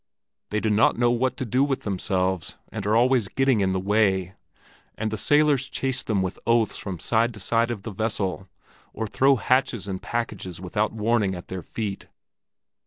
[0.49, 3.79] They do not know what to do with themselves, and are always getting in the
[3.79, 4.33] way;
[4.97, 8.49] and the sailors chase them with oaths from side to side of the vessel,
[8.93, 12.07] or throw hatches and packages without warning at their feet.